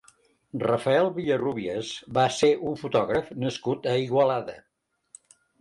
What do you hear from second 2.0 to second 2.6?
va ser